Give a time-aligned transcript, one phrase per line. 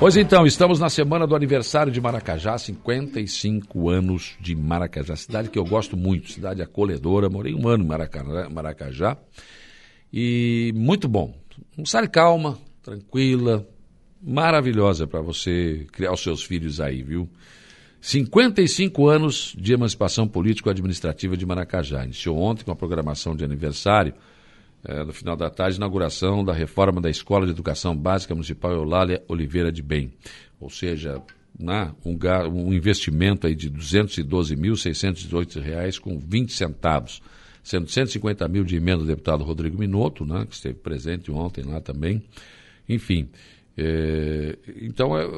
[0.00, 5.58] Pois então, estamos na semana do aniversário de Maracajá, 55 anos de Maracajá, cidade que
[5.58, 7.28] eu gosto muito, cidade acolhedora.
[7.28, 7.86] Morei um ano em
[8.50, 9.18] Maracajá,
[10.10, 11.34] e muito bom.
[11.76, 13.68] Uma cidade calma, tranquila,
[14.22, 17.28] maravilhosa para você criar os seus filhos aí, viu?
[18.00, 22.02] 55 anos de emancipação político-administrativa de Maracajá.
[22.06, 24.14] Iniciou ontem com a programação de aniversário
[24.84, 29.22] é, no final da tarde, inauguração da reforma da Escola de Educação Básica Municipal Eulália
[29.28, 30.12] Oliveira de Bem.
[30.58, 31.22] Ou seja,
[31.58, 32.16] né, um,
[32.48, 37.20] um investimento aí de R$ 212.618 com 20 centavos,
[37.62, 41.78] sendo 150 mil de emenda do deputado Rodrigo Minotto, né, que esteve presente ontem lá
[41.80, 42.22] também.
[42.88, 43.28] Enfim,
[43.76, 45.28] é, então é,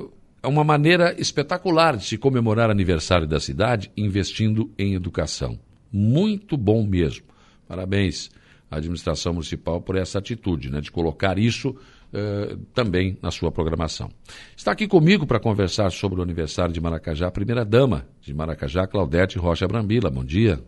[0.42, 5.58] é uma maneira espetacular de se comemorar aniversário da cidade investindo em educação.
[5.92, 7.24] Muito bom mesmo.
[7.66, 8.30] Parabéns
[8.72, 11.76] a administração municipal por essa atitude, né, de colocar isso
[12.10, 14.10] eh, também na sua programação.
[14.56, 19.38] Está aqui comigo para conversar sobre o aniversário de Maracajá, a primeira-dama de Maracajá, Claudete
[19.38, 20.10] Rocha Brambila.
[20.10, 20.58] Bom dia.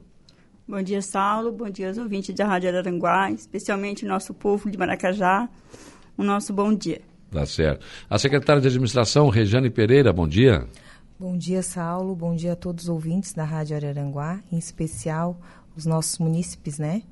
[0.69, 1.51] Bom dia, Saulo.
[1.51, 5.48] Bom dia aos ouvintes da Rádio Araranguá, especialmente o nosso povo de Maracajá.
[6.17, 7.00] O nosso bom dia.
[7.31, 7.87] Tá certo.
[8.09, 10.69] A secretária de Administração, Rejane Pereira, bom dia.
[11.19, 12.15] Bom dia, Saulo.
[12.15, 15.41] Bom dia a todos os ouvintes da Rádio Araranguá, em especial
[15.75, 17.03] os nossos munícipes, né?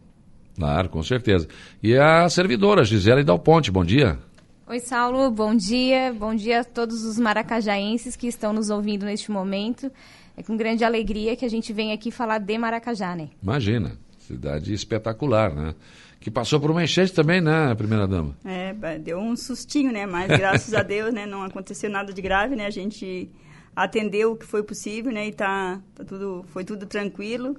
[0.57, 1.49] Claro, com certeza.
[1.83, 4.19] E a servidora, Gisele Dal Ponte, bom dia.
[4.67, 6.15] Oi, Saulo, bom dia.
[6.19, 9.91] Bom dia a todos os maracajaenses que estão nos ouvindo neste momento.
[10.37, 13.29] É com grande alegria que a gente vem aqui falar de Maracajá, né?
[13.43, 15.75] Imagina, cidade espetacular, né?
[16.21, 18.35] Que passou por uma enchente também, né, primeira dama?
[18.45, 20.07] É, deu um sustinho, né?
[20.07, 22.67] Mas graças a Deus, né, não aconteceu nada de grave, né?
[22.67, 23.31] A gente
[23.75, 25.27] atendeu o que foi possível, né?
[25.27, 27.57] E tá, tá tudo, foi tudo tranquilo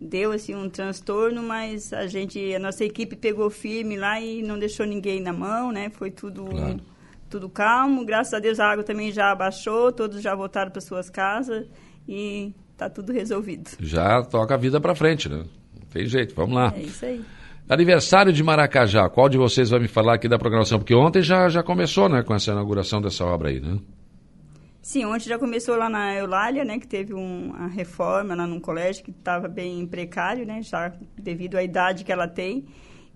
[0.00, 4.58] deu assim um transtorno, mas a gente, a nossa equipe pegou firme lá e não
[4.58, 5.90] deixou ninguém na mão, né?
[5.90, 6.80] Foi tudo claro.
[7.28, 8.04] tudo calmo.
[8.04, 11.66] Graças a Deus a água também já abaixou, todos já voltaram para suas casas
[12.08, 13.70] e tá tudo resolvido.
[13.80, 15.38] Já toca a vida para frente, né?
[15.38, 16.72] Não tem jeito, vamos lá.
[16.76, 17.24] É isso aí.
[17.68, 20.78] Aniversário de Maracajá, qual de vocês vai me falar aqui da programação?
[20.78, 23.76] Porque ontem já, já começou, né, com essa inauguração dessa obra aí, né?
[24.86, 28.60] Sim, ontem já começou lá na Eulália, né, que teve um, uma reforma lá num
[28.60, 32.64] colégio que estava bem precário, né, já devido à idade que ela tem.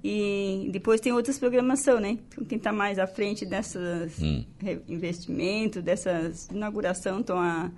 [0.02, 2.18] E depois tem outras programação, né?
[2.26, 4.44] Então, quem está mais à frente dessas hum.
[4.88, 7.70] investimentos, dessas inauguração, então a,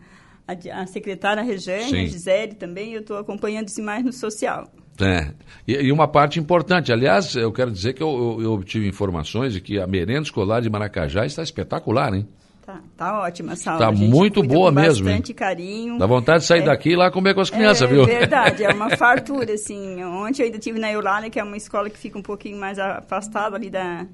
[0.48, 2.04] a, a secretária Rejane, Sim.
[2.04, 4.72] a Gisele também, eu estou acompanhando isso mais no social.
[5.02, 5.34] É.
[5.68, 9.52] E, e, uma parte importante, aliás, eu quero dizer que eu, eu, eu obtive informações
[9.52, 12.26] de que a merenda escolar de Maracajá está espetacular, hein?
[12.64, 15.06] Tá, tá ótima essa Tá muito boa com mesmo.
[15.06, 15.98] Bastante carinho.
[15.98, 18.04] Dá vontade de sair é, daqui e lá comer com as crianças, é, viu?
[18.04, 20.02] É verdade, é uma fartura, assim.
[20.04, 22.78] Ontem eu ainda tive na Eulália, que é uma escola que fica um pouquinho mais
[22.78, 24.06] afastada ali da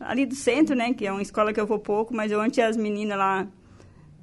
[0.00, 2.76] ali do centro, né, que é uma escola que eu vou pouco, mas ontem as
[2.76, 3.48] meninas lá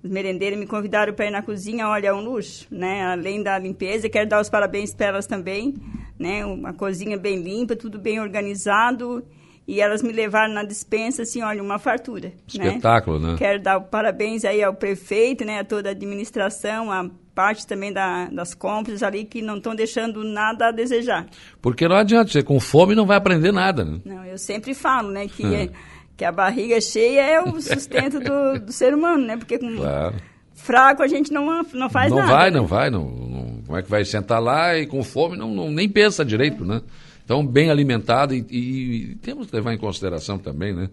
[0.02, 3.08] os merendeiros me convidaram para ir na cozinha, olha, é um luxo, né?
[3.08, 5.74] Além da limpeza, quero dar os parabéns para elas também,
[6.18, 6.46] né?
[6.46, 9.26] Uma cozinha bem limpa, tudo bem organizado
[9.68, 12.30] e elas me levaram na dispensa, assim, olha, uma fartura.
[12.56, 12.68] Né?
[12.68, 13.31] Espetáculo, né?
[13.31, 13.36] né?
[13.38, 18.28] Quero dar parabéns aí ao prefeito, né, a toda a administração, a parte também da,
[18.28, 21.26] das compras ali, que não estão deixando nada a desejar.
[21.62, 24.00] Porque não adianta, você com fome não vai aprender nada, né?
[24.06, 25.70] Não, eu sempre falo, né, que, é.
[26.16, 29.38] que a barriga cheia é o sustento do, do ser humano, né?
[29.38, 29.76] Porque com...
[29.76, 30.16] Claro
[30.56, 32.32] fraco a gente não, não faz não nada.
[32.32, 32.58] Vai, né?
[32.58, 35.70] Não vai, não vai, Como é que vai sentar lá e com fome não, não
[35.70, 36.82] nem pensa direito, né?
[37.25, 40.90] Então, bem alimentado e, e, temos que levar em consideração também, né?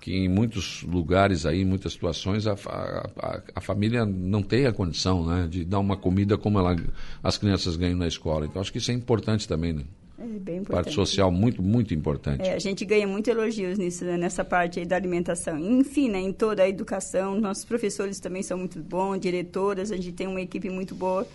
[0.00, 4.72] Que em muitos lugares aí, em muitas situações, a, a, a, família não tem a
[4.72, 6.76] condição né, de dar uma comida como ela,
[7.22, 8.46] as crianças ganham na escola.
[8.46, 9.82] Então, acho que isso é importante também, né?
[10.18, 10.84] É bem importante.
[10.84, 12.42] Parte social muito, muito importante.
[12.42, 15.58] É, a gente ganha muito elogios nisso, né, nessa parte aí da alimentação.
[15.58, 20.12] Enfim, né, em toda a educação, nossos professores também são muito bons, diretoras, a gente
[20.12, 21.26] tem uma equipe muito boa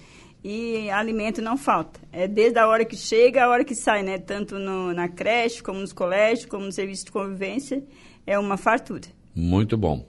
[0.44, 2.00] e alimento não falta.
[2.12, 4.18] É desde a hora que chega a hora que sai, né?
[4.18, 7.84] Tanto no, na creche, como nos colégios, como no serviço de convivência,
[8.26, 9.08] é uma fartura.
[9.36, 10.06] Muito bom.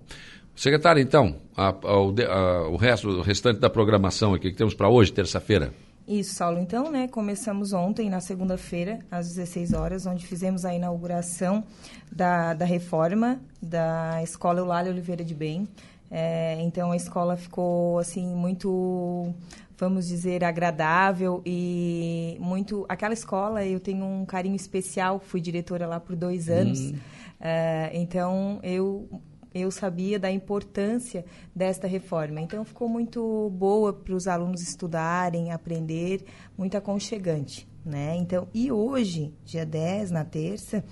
[0.55, 4.75] Secretário, então, a, a, o, a, o, resto, o restante da programação aqui que temos
[4.75, 5.73] para hoje, terça-feira.
[6.09, 6.59] Isso, Saulo.
[6.59, 11.63] Então, né, começamos ontem, na segunda-feira, às 16 horas, onde fizemos a inauguração
[12.11, 15.69] da, da reforma da Escola Eulália Oliveira de Bem.
[16.11, 19.33] É, então, a escola ficou, assim, muito
[19.79, 22.85] vamos dizer, agradável e muito.
[22.89, 26.95] Aquela escola eu tenho um carinho especial, fui diretora lá por dois anos, hum.
[26.95, 29.09] uh, então eu
[29.55, 32.41] eu sabia da importância desta reforma.
[32.41, 36.25] Então ficou muito boa para os alunos estudarem, aprender,
[36.57, 38.15] muito aconchegante, né?
[38.17, 40.85] Então, e hoje, dia 10, na terça,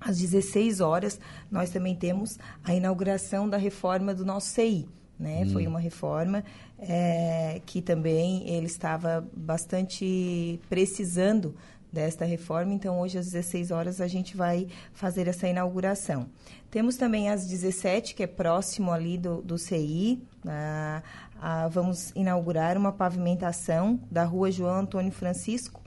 [0.00, 1.18] às 16 horas,
[1.50, 4.86] nós também temos a inauguração da reforma do nosso CI.
[5.18, 5.42] Né?
[5.44, 5.50] Hum.
[5.50, 6.44] Foi uma reforma
[6.78, 11.54] é, que também ele estava bastante precisando
[11.92, 12.72] desta reforma.
[12.72, 16.28] Então, hoje às 16 horas a gente vai fazer essa inauguração.
[16.70, 20.22] Temos também às 17, que é próximo ali do, do CI.
[20.46, 21.02] Ah,
[21.40, 25.82] ah, vamos inaugurar uma pavimentação da rua João Antônio Francisco.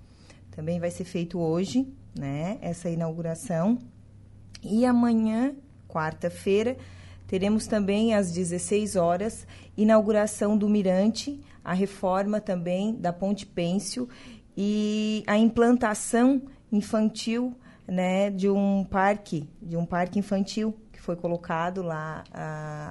[0.52, 1.88] Também vai ser feito hoje,
[2.18, 2.58] né?
[2.62, 3.78] Essa inauguração.
[4.64, 5.54] E amanhã,
[5.88, 6.78] quarta-feira,
[7.32, 9.48] teremos também às 16 horas
[9.78, 14.10] inauguração do Mirante, a reforma também da Ponte Pêncio
[14.56, 17.56] e a implantação infantil
[17.88, 22.26] né, de um parque, de um parque infantil que foi colocado lá,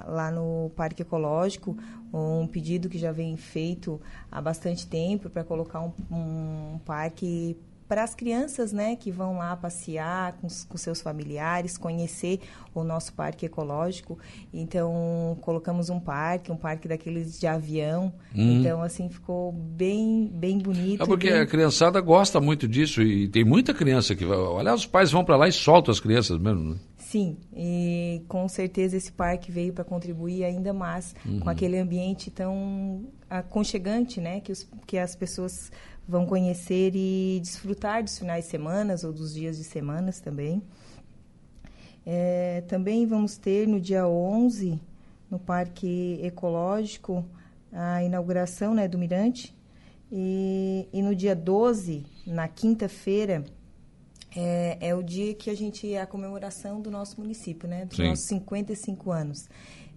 [0.07, 1.77] lá no Parque Ecológico,
[2.11, 4.01] um pedido que já vem feito
[4.31, 7.55] há bastante tempo para colocar um, um parque
[7.91, 12.39] para as crianças, né, que vão lá passear com, com seus familiares, conhecer
[12.73, 14.17] o nosso parque ecológico.
[14.53, 18.13] Então, colocamos um parque, um parque daqueles de avião.
[18.33, 18.59] Uhum.
[18.61, 21.03] Então, assim, ficou bem, bem bonito.
[21.03, 21.41] É porque bem...
[21.41, 24.37] a criançada gosta muito disso e tem muita criança que vai.
[24.57, 26.77] Aliás, os pais vão para lá e soltam as crianças mesmo, né?
[27.11, 31.41] Sim, e com certeza esse parque veio para contribuir ainda mais uhum.
[31.41, 35.73] com aquele ambiente tão aconchegante, né, que, os, que as pessoas
[36.07, 40.63] vão conhecer e desfrutar dos finais de semana ou dos dias de semanas também.
[42.05, 44.79] É, também vamos ter no dia 11,
[45.29, 47.25] no Parque Ecológico,
[47.73, 49.53] a inauguração né, do Mirante.
[50.09, 53.43] E, e no dia 12, na quinta-feira,
[54.35, 57.85] é, é, o dia que a gente é a comemoração do nosso município, né?
[57.85, 58.07] Dos Sim.
[58.07, 59.49] nossos 55 anos.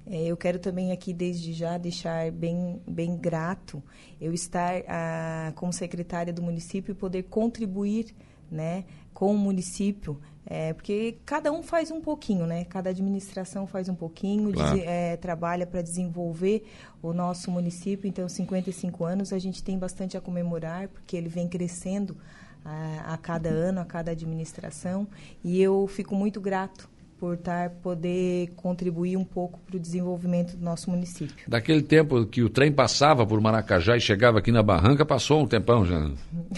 [0.07, 3.83] É, eu quero também aqui, desde já, deixar bem, bem grato
[4.21, 8.15] eu estar ah, como secretária do município e poder contribuir
[8.51, 12.65] né, com o município, é, porque cada um faz um pouquinho, né?
[12.67, 14.79] Cada administração faz um pouquinho, claro.
[14.85, 16.67] é, trabalha para desenvolver
[17.03, 18.07] o nosso município.
[18.07, 22.17] Então, 55 anos a gente tem bastante a comemorar, porque ele vem crescendo
[22.63, 25.07] a, a cada ano, a cada administração.
[25.43, 26.91] E eu fico muito grato
[27.25, 31.35] por tar, poder contribuir um pouco para o desenvolvimento do nosso município.
[31.49, 35.47] Daquele tempo que o trem passava por Maracajá e chegava aqui na Barranca, passou um
[35.47, 36.11] tempão já.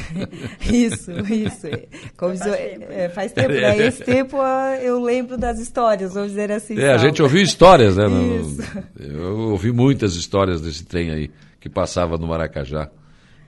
[0.68, 1.68] isso, isso.
[2.16, 2.86] Como faz, tempo.
[2.90, 3.78] É, faz tempo, né?
[3.86, 6.76] Esse tempo ah, eu lembro das histórias, vamos dizer assim.
[6.76, 8.06] É, a gente ouviu histórias, né?
[8.40, 8.62] Isso.
[8.98, 11.30] Eu ouvi muitas histórias desse trem aí
[11.60, 12.90] que passava no Maracajá.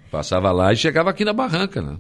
[0.09, 1.97] Passava lá e chegava aqui na Barranca, né?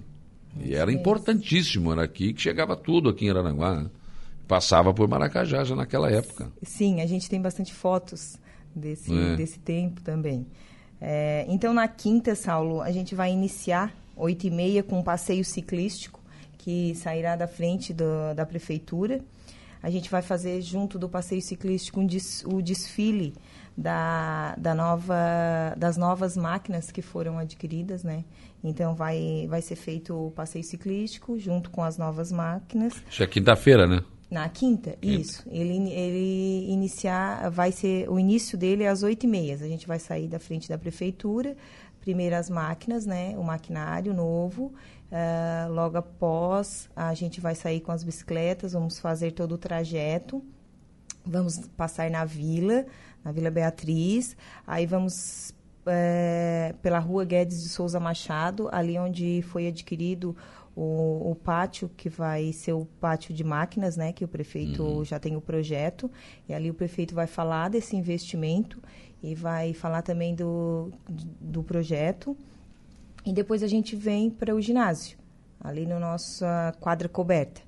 [0.60, 3.80] E era importantíssimo, era aqui que chegava tudo aqui em Aranaguá.
[3.80, 3.90] Né?
[4.48, 6.50] Passava por Maracajá já naquela época.
[6.62, 8.38] Sim, a gente tem bastante fotos
[8.74, 9.36] desse, é.
[9.36, 10.46] desse tempo também.
[11.00, 15.44] É, então, na quinta, Saulo, a gente vai iniciar, 8 e meia, com um passeio
[15.44, 16.20] ciclístico,
[16.56, 19.20] que sairá da frente do, da prefeitura.
[19.80, 23.34] A gente vai fazer, junto do passeio ciclístico, um des, o desfile
[23.76, 25.14] da, da nova,
[25.76, 28.24] das novas máquinas que foram adquiridas, né?
[28.64, 32.94] Então, vai, vai ser feito o passeio ciclístico junto com as novas máquinas.
[33.08, 34.02] Isso é quinta-feira, né?
[34.30, 35.42] Na quinta, quinta, isso.
[35.50, 39.54] Ele, ele iniciar, vai ser, o início dele é às oito e meia.
[39.54, 41.56] A gente vai sair da frente da prefeitura,
[42.00, 43.34] primeiro as máquinas, né?
[43.38, 44.72] O maquinário novo.
[45.10, 50.44] Uh, logo após, a gente vai sair com as bicicletas, vamos fazer todo o trajeto.
[51.24, 52.86] Vamos passar na vila,
[53.24, 54.36] na Vila Beatriz.
[54.66, 55.54] Aí vamos
[55.86, 60.36] é, pela rua Guedes de Souza Machado, ali onde foi adquirido
[60.78, 64.12] o, o, pátio que vai ser o pátio de máquinas, né?
[64.12, 65.04] Que o prefeito uhum.
[65.04, 66.08] já tem o projeto.
[66.48, 68.80] E ali o prefeito vai falar desse investimento
[69.20, 70.92] e vai falar também do,
[71.40, 72.36] do projeto.
[73.26, 75.18] E depois a gente vem para o ginásio,
[75.60, 77.60] ali na nossa quadra coberta.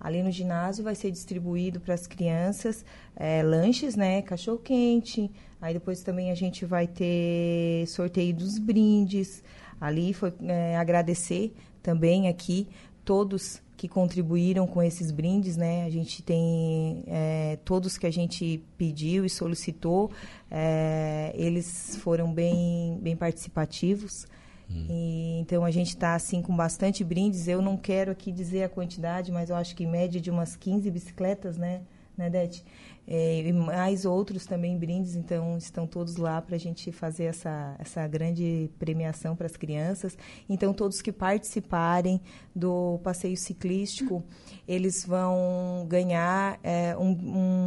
[0.00, 4.22] Ali no ginásio vai ser distribuído para as crianças é, lanches, né?
[4.22, 5.30] Cachorro quente.
[5.60, 9.42] Aí depois também a gente vai ter sorteio dos brindes.
[9.80, 11.54] Ali foi é, agradecer
[11.86, 12.66] também aqui
[13.04, 15.84] todos que contribuíram com esses brindes, né?
[15.84, 20.10] A gente tem é, todos que a gente pediu e solicitou,
[20.50, 24.26] é, eles foram bem, bem participativos.
[24.68, 24.86] Hum.
[24.90, 27.46] E, então a gente está assim com bastante brindes.
[27.46, 30.56] Eu não quero aqui dizer a quantidade, mas eu acho que em média de umas
[30.56, 31.82] 15 bicicletas, né,
[32.16, 32.64] né, Dete?
[33.08, 37.76] É, e mais outros também brindes, então estão todos lá para a gente fazer essa,
[37.78, 40.18] essa grande premiação para as crianças.
[40.48, 42.20] Então, todos que participarem
[42.54, 44.24] do passeio ciclístico,
[44.66, 47.10] eles vão ganhar é, um,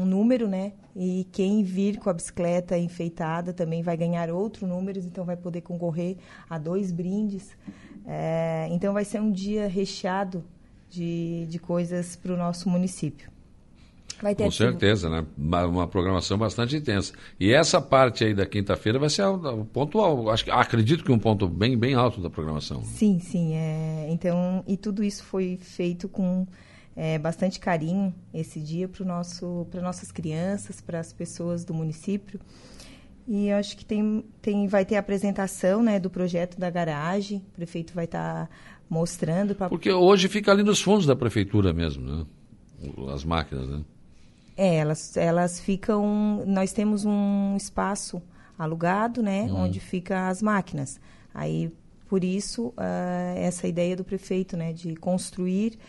[0.02, 0.74] um, número, né?
[0.94, 5.62] E quem vir com a bicicleta enfeitada também vai ganhar outro número, então vai poder
[5.62, 6.18] concorrer
[6.50, 7.56] a dois brindes.
[8.06, 10.44] É, então, vai ser um dia recheado
[10.90, 13.39] de, de coisas para o nosso município.
[14.22, 15.26] Vai ter Com ativo- certeza, né?
[15.38, 17.14] Uma, programação bastante intensa.
[17.40, 20.30] E essa parte aí da quinta-feira vai ser o, ponto alto.
[20.30, 22.84] Acho que, acredito que um ponto bem, bem alto da programação.
[22.84, 23.54] Sim, sim.
[23.54, 26.46] É, então, e tudo isso foi feito com
[26.96, 32.40] é, bastante carinho esse dia para nosso, para nossas crianças, para as pessoas do município.
[33.28, 37.38] E acho que tem, tem, vai ter a apresentação né, do projeto da garagem.
[37.38, 38.50] O prefeito vai estar
[38.90, 42.26] mostrando para Porque hoje fica ali nos fundos da prefeitura mesmo, né?
[43.14, 43.82] As máquinas, né?
[44.62, 46.44] É, elas, elas ficam.
[46.46, 48.22] Nós temos um espaço
[48.58, 49.50] alugado, né?
[49.54, 51.00] Onde ficam as máquinas.
[51.34, 51.72] Aí,
[52.10, 54.74] por isso, ah, essa ideia do prefeito, né?
[54.74, 55.80] De construir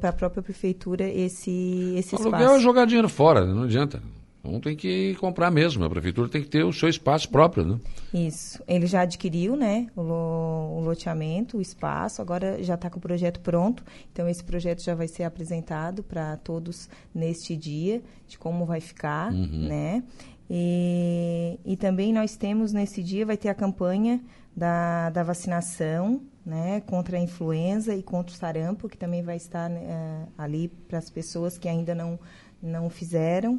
[0.00, 2.60] para a própria prefeitura esse, esse Aluguel é espaço.
[2.60, 3.54] jogar dinheiro fora, né?
[3.54, 4.02] não adianta.
[4.42, 5.84] Então tem que comprar mesmo.
[5.84, 7.78] A prefeitura tem que ter o seu espaço próprio, né?
[8.14, 8.62] Isso.
[8.66, 9.86] Ele já adquiriu, né?
[9.94, 12.22] O, lo- o loteamento, o espaço.
[12.22, 13.84] Agora já está com o projeto pronto.
[14.10, 19.30] Então esse projeto já vai ser apresentado para todos neste dia de como vai ficar,
[19.32, 20.02] né?
[20.48, 24.20] E, e também nós temos nesse dia vai ter a campanha
[24.56, 26.80] da, da vacinação, né?
[26.86, 31.08] Contra a influenza e contra o sarampo, que também vai estar né, ali para as
[31.10, 32.18] pessoas que ainda não
[32.62, 33.58] não fizeram,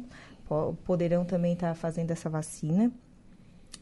[0.84, 2.90] poderão também estar fazendo essa vacina.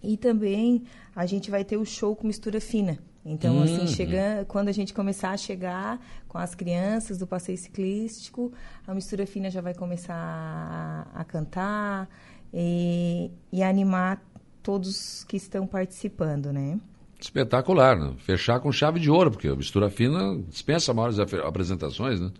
[0.02, 2.98] E também a gente vai ter o show com mistura fina.
[3.24, 3.62] Então, Uhum.
[3.64, 8.50] assim, chegando, quando a gente começar a chegar com as crianças do passeio ciclístico,
[8.86, 12.08] a mistura fina já vai começar a, a cantar
[12.52, 14.22] e, e animar
[14.62, 16.80] todos que estão participando, né?
[17.20, 18.14] Espetacular, né?
[18.20, 22.30] Fechar com chave de ouro, porque a mistura fina dispensa maiores apresentações, né?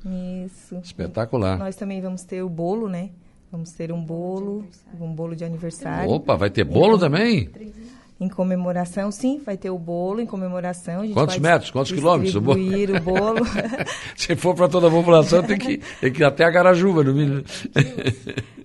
[0.47, 0.77] Isso.
[0.83, 1.59] Espetacular.
[1.59, 3.11] Nós também vamos ter o bolo, né?
[3.51, 4.65] Vamos ter um bolo,
[5.01, 6.09] um bolo de aniversário.
[6.09, 7.51] Opa, vai ter bolo também?
[8.21, 11.01] Em comemoração, sim, vai ter o bolo em comemoração.
[11.01, 11.71] A gente Quantos vai metros?
[11.71, 12.61] Quantos quilômetros o bolo?
[12.61, 13.41] o bolo.
[14.15, 17.13] Se for para toda a população, tem que, tem que ir até a Garajuba, no
[17.13, 17.43] mínimo.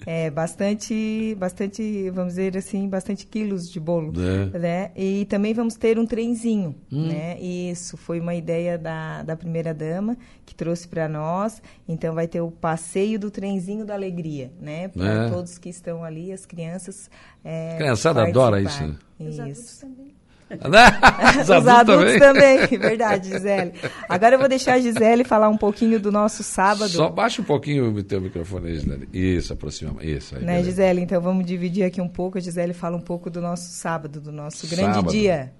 [0.05, 4.13] É, bastante, bastante, vamos dizer assim, bastante quilos de bolo,
[4.53, 4.59] É.
[4.59, 4.91] né?
[4.95, 7.07] E também vamos ter um trenzinho, Hum.
[7.07, 7.39] né?
[7.39, 11.61] Isso foi uma ideia da, da primeira dama que trouxe para nós.
[11.87, 14.87] Então vai ter o passeio do trenzinho da alegria, né?
[14.89, 15.29] Para É.
[15.29, 17.09] todos que estão ali, as crianças.
[17.43, 18.83] É, Criançada adora isso,
[19.19, 19.41] Isso.
[19.43, 19.85] Os
[21.41, 23.73] Os adultos também, verdade, Gisele.
[24.07, 26.89] Agora eu vou deixar a Gisele falar um pouquinho do nosso sábado.
[26.89, 29.09] Só baixa um pouquinho o teu microfone Gisele.
[29.11, 30.03] Isso, aproxima.
[30.03, 30.41] Isso aí.
[30.41, 30.69] Né, beleza.
[30.69, 31.01] Gisele?
[31.01, 32.37] Então vamos dividir aqui um pouco.
[32.37, 35.11] A Gisele fala um pouco do nosso sábado, do nosso grande Sábado.
[35.11, 35.51] dia.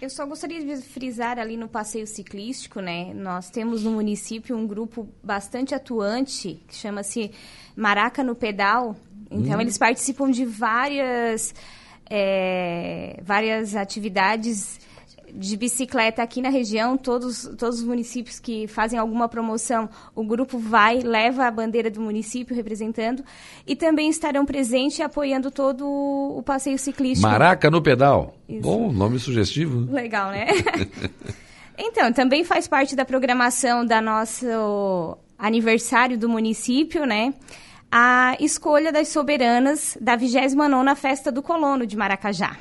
[0.00, 3.14] Eu só gostaria de frisar ali no passeio ciclístico, né?
[3.14, 7.30] Nós temos no município um grupo bastante atuante que chama-se
[7.74, 8.94] Maraca no Pedal.
[9.30, 11.54] Então eles participam de várias
[12.10, 14.78] é, várias atividades
[15.32, 16.96] de bicicleta aqui na região.
[16.96, 22.00] Todos todos os municípios que fazem alguma promoção, o grupo vai leva a bandeira do
[22.00, 23.22] município representando
[23.66, 27.28] e também estarão presentes e apoiando todo o passeio ciclístico.
[27.28, 28.34] Maraca no pedal.
[28.48, 28.62] Isso.
[28.62, 29.80] Bom, nome sugestivo.
[29.80, 29.92] né?
[29.92, 30.46] Legal, né?
[31.76, 34.46] então, também faz parte da programação da nosso
[35.38, 37.34] aniversário do município, né?
[37.90, 42.56] A escolha das soberanas da 29ª Festa do Colono de Maracajá.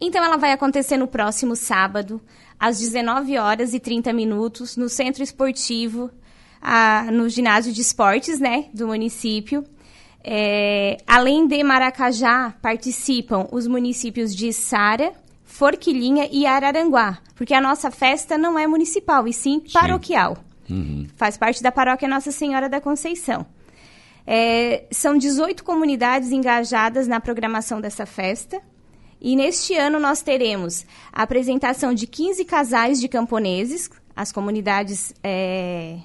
[0.00, 2.20] Então, ela vai acontecer no próximo sábado,
[2.58, 6.10] às 19 horas e 30 minutos, no Centro Esportivo,
[6.60, 9.64] ah, no ginásio de esportes, né, do município.
[10.24, 15.12] É, além de Maracajá, participam os municípios de Sara,
[15.44, 20.38] Forquilinha e Araranguá, porque a nossa festa não é municipal, e sim paroquial.
[21.16, 23.44] Faz parte da paróquia Nossa Senhora da Conceição.
[24.26, 28.60] É, são 18 comunidades engajadas na programação dessa festa.
[29.20, 33.90] E neste ano nós teremos a apresentação de 15 casais de camponeses.
[34.14, 35.98] As comunidades é,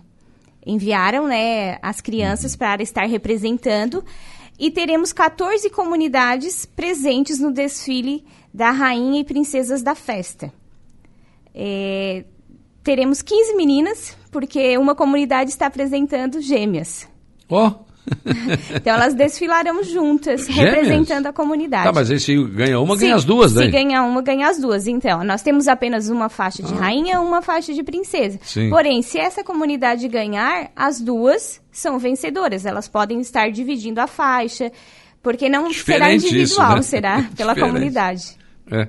[0.65, 4.03] enviaram né, as crianças para estar representando.
[4.59, 10.51] E teremos 14 comunidades presentes no desfile da Rainha e Princesas da Festa.
[11.53, 12.23] É,
[12.83, 17.07] teremos 15 meninas, porque uma comunidade está apresentando gêmeas.
[17.49, 17.86] Ó,
[18.75, 20.75] Então elas desfilarão juntas, Gêmeas?
[20.75, 21.85] representando a comunidade.
[21.85, 23.69] tá, mas aí se ganha uma, Sim, ganha as duas, Se daí.
[23.71, 24.87] ganhar uma, ganha as duas.
[24.87, 28.39] Então, nós temos apenas uma faixa de rainha e uma faixa de princesa.
[28.41, 28.45] Ah.
[28.45, 28.69] Sim.
[28.69, 32.65] Porém, se essa comunidade ganhar, as duas são vencedoras.
[32.65, 34.71] Elas podem estar dividindo a faixa,
[35.21, 36.81] porque não será Diferente individual, isso, né?
[36.83, 37.59] será pela Diferente.
[37.73, 38.23] comunidade.
[38.71, 38.87] É.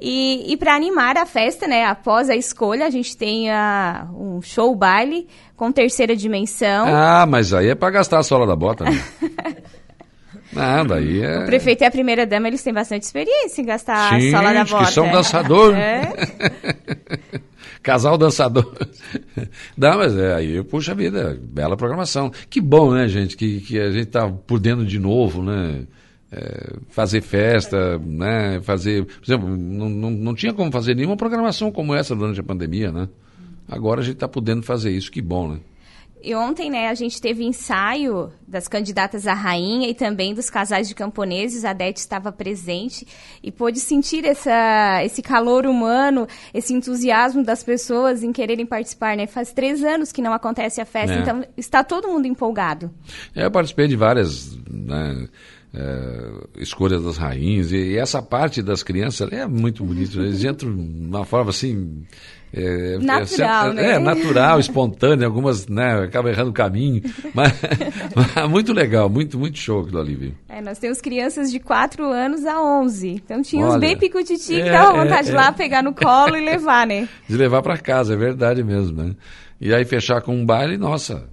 [0.00, 4.42] E, e para animar a festa, né, após a escolha, a gente tem a, um
[4.42, 6.86] show baile com terceira dimensão.
[6.88, 9.04] Ah, mas aí é pra gastar a sola da bota, né?
[10.52, 11.38] Não, daí é...
[11.38, 14.52] O prefeito e a primeira dama, eles têm bastante experiência em gastar Sim, a sola
[14.52, 14.90] da que bota.
[14.90, 15.74] são dançador.
[15.78, 16.12] É.
[17.82, 18.74] Casal dançador.
[19.76, 22.32] Não, mas é, aí, puxa vida, bela programação.
[22.48, 25.82] Que bom, né, gente, que, que a gente tá por dentro de novo, né?
[26.32, 28.58] É, fazer festa, né?
[28.62, 29.04] Fazer.
[29.04, 32.90] Por exemplo, não, não, não tinha como fazer nenhuma programação como essa durante a pandemia,
[32.90, 33.06] né?
[33.68, 35.60] Agora a gente está podendo fazer isso, que bom, né?
[36.24, 40.88] E ontem, né, a gente teve ensaio das candidatas à rainha e também dos casais
[40.88, 41.66] de camponeses.
[41.66, 43.06] A Dete estava presente
[43.42, 49.26] e pôde sentir essa, esse calor humano, esse entusiasmo das pessoas em quererem participar, né?
[49.26, 51.20] Faz três anos que não acontece a festa, é.
[51.20, 52.90] então está todo mundo empolgado.
[53.34, 55.28] É, eu participei de várias né,
[55.74, 60.18] é, escolhas das rainhas e, e, essa parte das crianças é muito bonito.
[60.18, 60.28] Né?
[60.28, 62.06] Eles entram de uma forma assim
[62.56, 63.90] é, natural, é, né?
[63.92, 67.02] É, natural, espontâneo, algumas né, acabam errando o caminho.
[67.34, 67.52] Mas,
[68.14, 70.34] mas, muito legal, muito, muito show aquilo ali, viu?
[70.48, 73.08] É, nós temos crianças de 4 anos a 11.
[73.08, 75.92] Então tinha uns bem picutiti que é, dava vontade é, de ir lá pegar no
[75.92, 77.08] colo e levar, né?
[77.28, 79.16] De levar para casa, é verdade mesmo, né?
[79.60, 81.28] E aí fechar com um baile, nossa,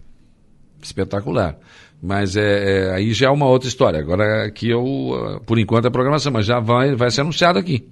[0.82, 1.56] espetacular.
[2.01, 4.00] Mas é, é, aí já é uma outra história.
[4.00, 7.88] Agora aqui eu, por enquanto, é a programação, mas já vai, vai ser anunciado aqui.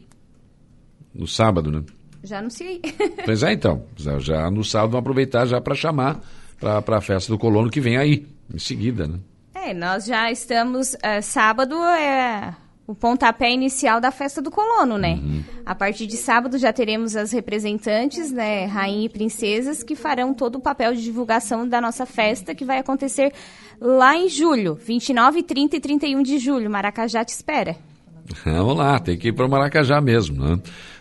[1.13, 1.83] No sábado, né?
[2.23, 2.81] Já anunciei.
[3.25, 3.83] Pois é, então.
[3.95, 6.19] Já, já no sábado vamos aproveitar já para chamar
[6.59, 9.19] para a festa do colono que vem aí, em seguida, né?
[9.53, 10.93] É, nós já estamos.
[10.95, 12.55] Uh, sábado é
[12.89, 15.19] o pontapé inicial da festa do colono, né?
[15.21, 15.43] Uhum.
[15.63, 20.55] A partir de sábado já teremos as representantes, né, rainha e princesas, que farão todo
[20.55, 23.31] o papel de divulgação da nossa festa, que vai acontecer
[23.79, 26.67] lá em julho, 29, 30 e 31 de julho.
[26.67, 27.75] Maracajá te espera.
[28.43, 30.59] Vamos lá, tem que ir para o Maracajá mesmo, né?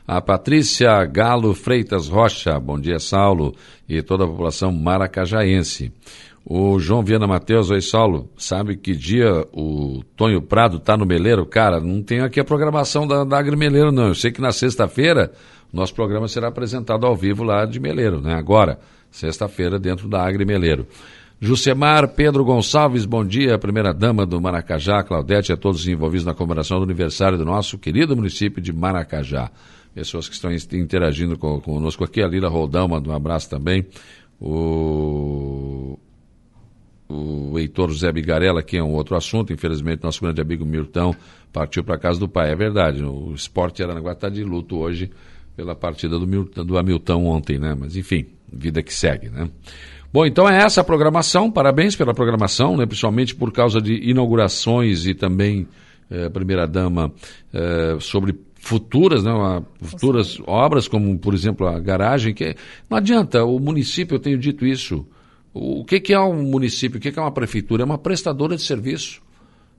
[0.08, 3.54] A Patrícia Galo Freitas Rocha, bom dia, Saulo,
[3.86, 5.92] e toda a população maracajaense.
[6.46, 11.44] O João Viana Matheus, oi Saulo, sabe que dia o Tonho Prado tá no Meleiro?
[11.44, 14.06] Cara, não tem aqui a programação da, da Agrimeleiro, não.
[14.06, 15.30] Eu sei que na sexta-feira
[15.70, 18.32] nosso programa será apresentado ao vivo lá de Meleiro, né?
[18.32, 18.78] Agora,
[19.10, 20.86] sexta-feira, dentro da Agrimeleiro.
[21.38, 26.84] Jusemar Pedro Gonçalves, bom dia, primeira-dama do Maracajá, Claudete, a todos envolvidos na comemoração do
[26.84, 29.50] aniversário do nosso querido município de Maracajá
[29.98, 32.22] pessoas que estão interagindo com, conosco aqui.
[32.22, 33.84] A Lila Roldão manda um abraço também.
[34.40, 35.98] O,
[37.08, 39.52] o Heitor José Bigarella, que é um outro assunto.
[39.52, 41.14] Infelizmente, nosso grande amigo Milton
[41.52, 42.52] partiu para casa do pai.
[42.52, 45.10] É verdade, o esporte Aranaguá está de luto hoje
[45.56, 47.76] pela partida do, Milton, do Hamilton ontem, né?
[47.78, 49.50] Mas enfim, vida que segue, né?
[50.12, 51.50] Bom, então é essa a programação.
[51.50, 52.86] Parabéns pela programação, né?
[52.86, 55.66] principalmente por causa de inaugurações e também,
[56.10, 57.12] eh, primeira-dama,
[57.52, 58.32] eh, sobre
[58.68, 62.54] futuras, né, uma, futuras obras, como por exemplo a garagem, que
[62.88, 65.06] não adianta, o município, eu tenho dito isso,
[65.54, 67.82] o que, que é um município, o que, que é uma prefeitura?
[67.82, 69.22] É uma prestadora de serviço.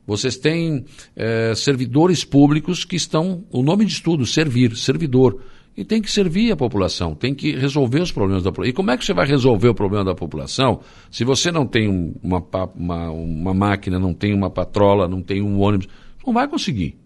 [0.07, 5.39] Vocês têm é, servidores públicos que estão, o nome de estudo, servir, servidor.
[5.77, 8.71] E tem que servir a população, tem que resolver os problemas da população.
[8.71, 10.79] E como é que você vai resolver o problema da população
[11.11, 11.87] se você não tem
[12.23, 12.43] uma,
[12.75, 15.87] uma, uma máquina, não tem uma patrola, não tem um ônibus?
[16.25, 16.97] Não vai conseguir.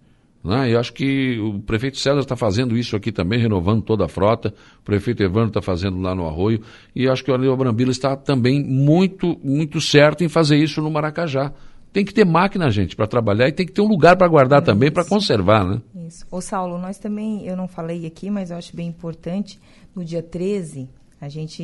[0.43, 0.73] Né?
[0.73, 4.53] Eu acho que o prefeito César está fazendo isso aqui também, renovando toda a frota.
[4.79, 6.61] O prefeito Evandro está fazendo lá no Arroio.
[6.93, 10.91] E acho que o Anil Brambila está também muito, muito certo em fazer isso no
[10.91, 11.53] Maracajá.
[11.93, 14.63] Tem que ter máquina, gente, para trabalhar e tem que ter um lugar para guardar
[14.63, 15.79] é também, para conservar, né?
[16.07, 16.25] Isso.
[16.31, 19.59] Ô, Saulo, nós também, eu não falei aqui, mas eu acho bem importante,
[19.95, 20.89] no dia 13,
[21.21, 21.63] a gente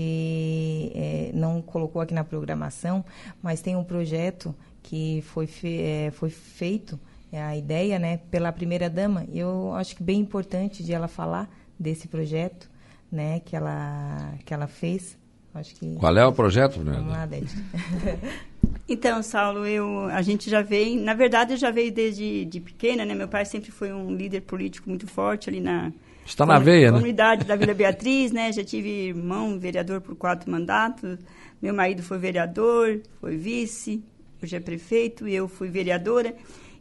[0.93, 3.03] é, não colocou aqui na programação,
[3.41, 6.99] mas tem um projeto que foi, fe, é, foi feito
[7.31, 9.25] é a ideia, né, pela primeira dama.
[9.31, 12.69] Eu acho que bem importante de ela falar desse projeto,
[13.11, 15.17] né, que ela que ela fez.
[15.53, 17.27] Acho que Qual é o projeto, Vamos lá.
[18.87, 23.05] Então, Saulo, eu, a gente já veio, na verdade, eu já veio desde de pequena,
[23.05, 23.13] né?
[23.13, 25.93] Meu pai sempre foi um líder político muito forte ali na
[26.25, 26.97] Está na veia, né?
[26.97, 28.51] comunidade da Vila Beatriz, né?
[28.51, 31.19] Já tive irmão vereador por quatro mandatos.
[31.61, 34.03] Meu marido foi vereador, foi vice,
[34.41, 36.35] hoje é prefeito, e eu fui vereadora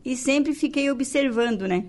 [0.04, 1.84] e sempre fiquei observando, né?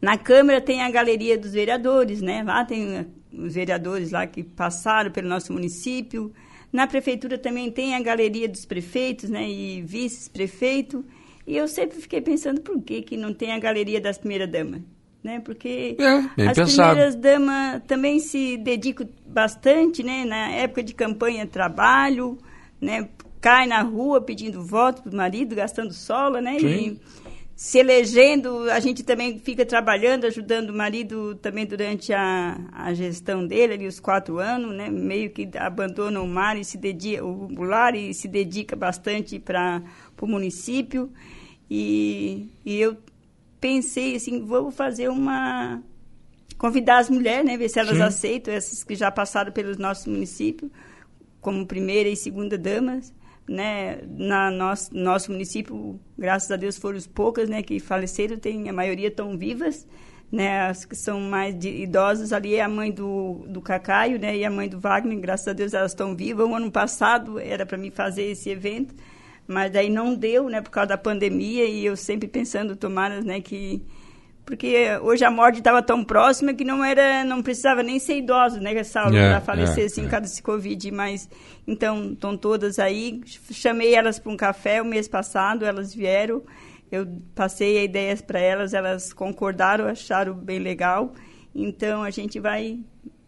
[0.00, 2.42] Na Câmara tem a galeria dos vereadores, né?
[2.42, 6.32] Lá tem os vereadores lá que passaram pelo nosso município.
[6.72, 9.48] Na prefeitura também tem a galeria dos prefeitos, né?
[9.48, 11.04] E vice-prefeito.
[11.46, 14.82] E eu sempre fiquei pensando por que, que não tem a galeria das primeiras damas,
[15.22, 15.40] né?
[15.40, 16.90] Porque é, as pensado.
[16.90, 20.24] primeiras damas também se dedicam bastante, né?
[20.24, 22.38] Na época de campanha, trabalho,
[22.80, 23.08] né?
[23.40, 26.58] Cai na rua pedindo voto para o marido, gastando sola, né?
[26.58, 26.66] Sim.
[26.66, 27.00] E
[27.58, 33.44] se elegendo, a gente também fica trabalhando, ajudando o marido também durante a, a gestão
[33.44, 34.88] dele, ali os quatro anos, né?
[34.88, 39.82] Meio que abandona o mar e se dedica, o lar e se dedica bastante para
[40.20, 41.10] o município.
[41.68, 42.96] E, e eu
[43.60, 45.82] pensei assim, vou fazer uma
[46.56, 47.56] convidar as mulheres, né?
[47.56, 48.02] Ver se elas Sim.
[48.02, 50.70] aceitam, essas que já passaram pelos nossos municípios,
[51.40, 53.12] como primeira e segunda damas,
[53.48, 54.00] né?
[54.06, 57.62] Na nosso, nosso município, graças a Deus, foram as poucas, né?
[57.62, 59.86] Que faleceram, tem, a maioria estão vivas,
[60.30, 60.68] né?
[60.68, 64.36] As que são mais de, idosas ali é a mãe do, do Cacaio, né?
[64.36, 66.46] E a mãe do Wagner, graças a Deus, elas estão vivas.
[66.46, 68.94] O ano passado era para mim fazer esse evento,
[69.46, 70.60] mas daí não deu, né?
[70.60, 73.40] Por causa da pandemia e eu sempre pensando, tomara, né?
[73.40, 73.82] Que
[74.48, 78.58] porque hoje a morte estava tão próxima que não era, não precisava nem ser idoso,
[78.58, 81.28] né, Saulo, É, para falecer é, assim, por causa desse Covid, mas
[81.66, 83.20] então estão todas aí.
[83.52, 86.42] Chamei elas para um café o mês passado, elas vieram,
[86.90, 91.12] eu passei ideias para elas, elas concordaram, acharam bem legal.
[91.54, 92.80] Então a gente vai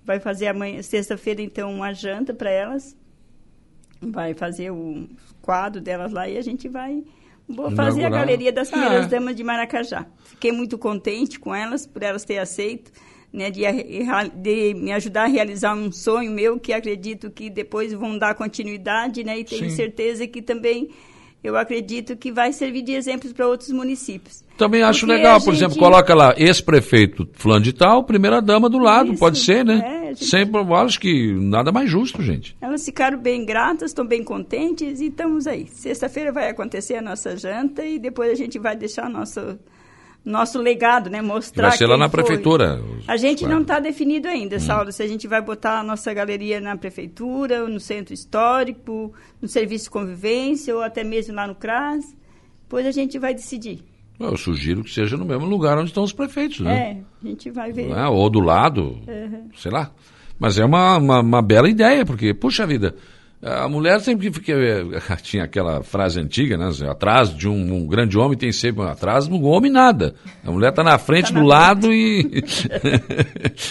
[0.02, 2.96] vai fazer amanhã, sexta-feira, então, uma janta para elas.
[4.00, 5.06] Vai fazer o
[5.42, 7.04] quadro delas lá e a gente vai
[7.55, 8.27] vou fazer a Inaugurar.
[8.27, 9.09] galeria das primeiras Ah.
[9.09, 10.07] damas de Maracajá.
[10.25, 12.91] Fiquei muito contente com elas, por elas terem aceito,
[13.33, 13.73] né, de, a-
[14.35, 19.23] de me ajudar a realizar um sonho meu, que acredito que depois vão dar continuidade,
[19.25, 19.77] né, e tenho Sim.
[19.77, 20.89] certeza que também
[21.43, 24.45] eu acredito que vai servir de exemplos para outros municípios.
[24.59, 28.43] Também acho Porque legal, a por exemplo, gente- coloca lá ex-prefeito fulano de tal, primeira
[28.43, 29.81] dama do lado, Isso, pode ser, né?
[29.83, 32.57] é, a gente- Sempre, eu acho que nada mais justo, gente.
[32.61, 35.66] Elas ficaram bem gratas, estão bem contentes e estamos aí.
[35.66, 39.59] Sexta-feira vai acontecer a nossa janta e depois a gente vai deixar nosso
[40.23, 41.23] nosso legado, né?
[41.23, 42.23] Mostrar Vai ser lá na foi.
[42.23, 42.79] prefeitura.
[43.09, 43.55] A gente claro.
[43.55, 44.61] não está definido ainda, Hum.
[44.61, 49.49] Saulo, se a gente vai botar a nossa galeria na prefeitura, no centro histórico, no
[49.49, 52.05] serviço de convivência ou até mesmo lá no CRAS.
[52.64, 53.83] Depois a gente vai decidir.
[54.20, 56.74] Eu sugiro que seja no mesmo lugar onde estão os prefeitos, né?
[56.74, 57.88] É, a gente vai ver.
[57.88, 58.06] Né?
[58.06, 59.48] Ou do lado, Uhum.
[59.56, 59.90] sei lá.
[60.38, 62.94] Mas é uma, uma, uma bela ideia, porque, puxa vida,
[63.42, 64.55] a mulher sempre que fica.
[65.22, 66.66] Tinha aquela frase antiga, né?
[66.66, 68.83] assim, Atrás de um, um grande homem tem sempre.
[68.85, 70.14] Atrás do homem nada.
[70.44, 72.44] A mulher está na frente, Tá na do lado e.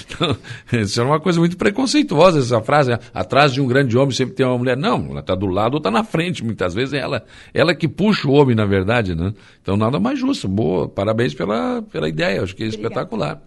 [0.10, 0.36] Então,
[0.82, 2.92] isso é uma coisa muito preconceituosa, essa frase.
[2.92, 3.00] né?
[3.14, 4.76] Atrás de um grande homem sempre tem uma mulher.
[4.76, 6.44] Não, ela está do lado ou está na frente.
[6.44, 9.34] Muitas vezes é ela, ela que puxa o homem, na verdade, né?
[9.62, 10.48] Então nada mais justo.
[10.48, 12.88] Boa, parabéns pela, pela ideia, acho que é Obrigada.
[12.88, 13.42] espetacular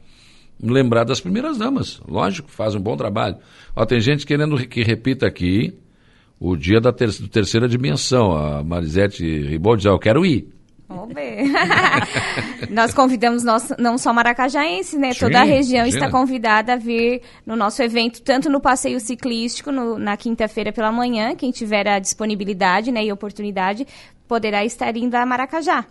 [0.62, 2.00] lembrar das primeiras damas.
[2.06, 3.36] Lógico, faz um bom trabalho.
[3.74, 5.76] Ó, tem gente querendo que repita aqui
[6.50, 8.32] o dia da ter terceira dimensão.
[8.32, 10.48] A Marisete Ribaud diz, ah, eu quero ir.
[10.88, 11.44] Vamos ver.
[12.70, 15.12] Nós convidamos nós, não só maracajaense, né?
[15.14, 19.72] Sim, Toda a região está convidada a vir no nosso evento, tanto no passeio ciclístico,
[19.72, 23.86] no- na quinta-feira pela manhã, quem tiver a disponibilidade né, e oportunidade,
[24.28, 25.86] poderá estar indo a Maracajá.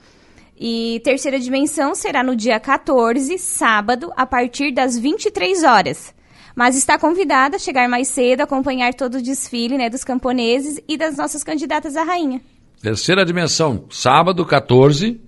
[0.59, 6.13] E terceira dimensão será no dia 14, sábado, a partir das 23 horas.
[6.55, 10.97] Mas está convidada a chegar mais cedo, acompanhar todo o desfile né, dos camponeses e
[10.97, 12.41] das nossas candidatas à rainha.
[12.81, 15.21] Terceira dimensão, sábado 14,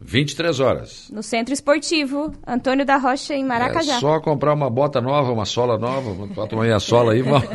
[0.00, 1.10] 23 horas.
[1.10, 3.96] No Centro Esportivo Antônio da Rocha, em Maracajá.
[3.96, 7.48] É só comprar uma bota nova, uma sola nova, bota uma meia sola aí, vamos.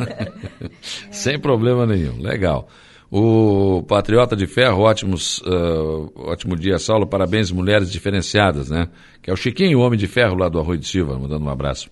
[1.10, 2.20] sem problema nenhum.
[2.20, 2.68] Legal.
[3.10, 7.06] O Patriota de Ferro, ótimos, ah, ótimo dia, Saulo.
[7.06, 8.88] Parabéns, mulheres diferenciadas, né?
[9.22, 11.50] Que é o Chiquinho, o Homem de Ferro lá do Arroio de Silva, mandando um
[11.50, 11.90] abraço.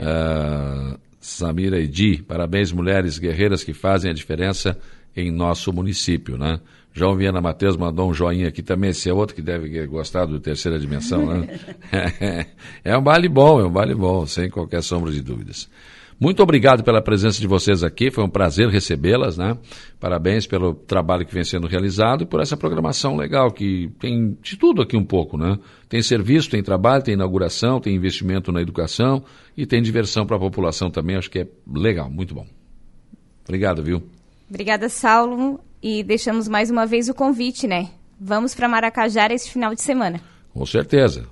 [0.00, 4.78] Ah, Samira e Di, parabéns, mulheres guerreiras que fazem a diferença
[5.14, 6.60] em nosso município, né?
[6.92, 10.40] João Viana Matheus mandou um joinha aqui também, esse é outro que deve gostar do
[10.40, 11.60] Terceira Dimensão, né?
[12.82, 15.68] é um baile bom, é um baile bom, sem qualquer sombra de dúvidas.
[16.20, 19.56] Muito obrigado pela presença de vocês aqui, foi um prazer recebê-las, né?
[19.98, 24.58] Parabéns pelo trabalho que vem sendo realizado e por essa programação legal, que tem de
[24.58, 25.58] tudo aqui um pouco, né?
[25.88, 29.24] Tem serviço, tem trabalho, tem inauguração, tem investimento na educação
[29.56, 32.46] e tem diversão para a população também, acho que é legal, muito bom.
[33.42, 34.02] Obrigado, viu?
[34.50, 35.58] Obrigada, Saulo.
[35.82, 37.88] E deixamos mais uma vez o convite, né?
[38.20, 40.20] Vamos para Maracajá esse final de semana.
[40.52, 41.24] Com certeza.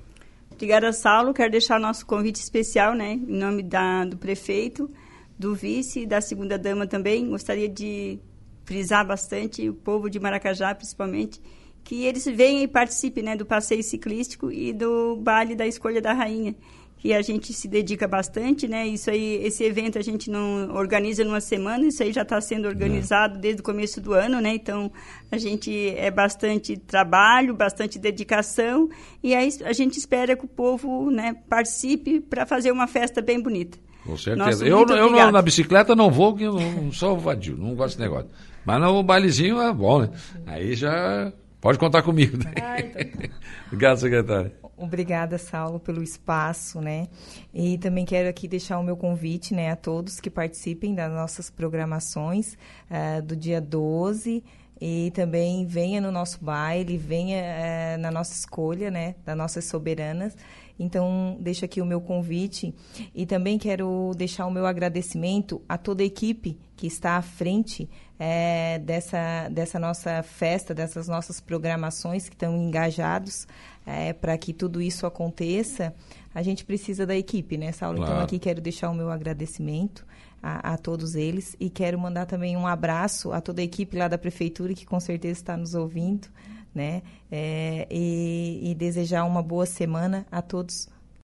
[0.59, 1.33] Obrigada, Saulo.
[1.33, 4.91] Quero deixar nosso convite especial, né, em nome da, do prefeito,
[5.39, 7.31] do vice e da segunda dama também.
[7.31, 8.19] Gostaria de
[8.65, 11.41] frisar bastante o povo de Maracajá, principalmente,
[11.85, 16.13] que eles venham e participem, né, do passeio ciclístico e do baile da escolha da
[16.13, 16.57] rainha,
[16.99, 18.87] que a gente se dedica bastante, né?
[18.87, 22.67] Isso aí, esse evento a gente não organiza numa semana, isso aí já está sendo
[22.67, 24.55] organizado desde o começo do ano, né?
[24.55, 24.91] Então
[25.31, 28.89] a gente é bastante trabalho, bastante dedicação
[29.23, 33.41] e aí a gente espera que o povo, né, participe para fazer uma festa bem
[33.41, 33.79] bonita.
[34.05, 34.51] Com certeza.
[34.51, 38.01] Nosso eu eu na bicicleta não vou, porque eu não sou vadio, não gosto desse
[38.01, 38.29] negócio.
[38.65, 40.11] Mas no bailezinho é bom, né?
[40.47, 42.37] Aí já pode contar comigo.
[42.39, 42.53] Né?
[43.67, 44.53] Obrigado, secretário.
[44.77, 47.09] Obrigada, Saulo, pelo espaço, né?
[47.53, 51.51] E também quero aqui deixar o meu convite, né, a todos que participem das nossas
[51.51, 52.57] programações
[52.89, 54.45] eh, do dia 12
[54.81, 60.37] e também venha no nosso baile, venha é, na nossa escolha, né, das nossas soberanas.
[60.79, 62.75] Então, deixo aqui o meu convite
[63.15, 67.89] e também quero deixar o meu agradecimento a toda a equipe que está à frente
[68.19, 73.47] é, dessa, dessa nossa festa, dessas nossas programações que estão engajados
[73.85, 75.95] é, para que tudo isso aconteça.
[76.35, 77.97] A gente precisa da equipe, né, Saulo?
[77.97, 78.19] Então, claro.
[78.19, 80.07] Então, aqui quero deixar o meu agradecimento
[80.43, 84.07] a, a, todos eles e quero mandar também um abraço a toda a equipe lá
[84.07, 86.29] da prefeitura que com certeza está nos ouvindo,
[86.75, 87.03] né?
[87.31, 90.89] É, e, e desejar uma boa semana a todos